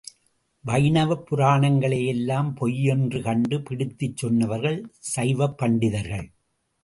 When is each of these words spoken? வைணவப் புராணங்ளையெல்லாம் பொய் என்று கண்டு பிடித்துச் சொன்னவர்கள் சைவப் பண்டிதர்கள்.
வைணவப் 0.65 1.25
புராணங்ளையெல்லாம் 1.29 2.55
பொய் 2.55 2.83
என்று 2.83 3.21
கண்டு 3.21 3.61
பிடித்துச் 3.61 4.17
சொன்னவர்கள் 4.17 4.79
சைவப் 5.15 5.57
பண்டிதர்கள். 5.57 6.27